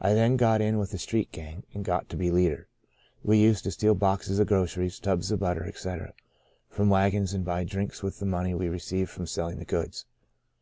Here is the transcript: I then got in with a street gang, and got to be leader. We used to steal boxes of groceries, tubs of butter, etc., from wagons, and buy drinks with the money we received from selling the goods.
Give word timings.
I 0.00 0.14
then 0.14 0.38
got 0.38 0.62
in 0.62 0.78
with 0.78 0.94
a 0.94 0.96
street 0.98 1.30
gang, 1.30 1.64
and 1.74 1.84
got 1.84 2.08
to 2.08 2.16
be 2.16 2.30
leader. 2.30 2.68
We 3.22 3.36
used 3.36 3.64
to 3.64 3.70
steal 3.70 3.94
boxes 3.94 4.38
of 4.38 4.46
groceries, 4.46 4.98
tubs 4.98 5.30
of 5.30 5.40
butter, 5.40 5.64
etc., 5.64 6.14
from 6.70 6.88
wagons, 6.88 7.34
and 7.34 7.44
buy 7.44 7.64
drinks 7.64 8.02
with 8.02 8.18
the 8.18 8.24
money 8.24 8.54
we 8.54 8.70
received 8.70 9.10
from 9.10 9.26
selling 9.26 9.58
the 9.58 9.66
goods. 9.66 10.06